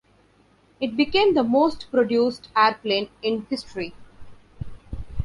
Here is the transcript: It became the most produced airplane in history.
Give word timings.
It 0.79 0.97
became 0.97 1.35
the 1.35 1.43
most 1.43 1.91
produced 1.91 2.49
airplane 2.57 3.09
in 3.21 3.45
history. 3.51 3.93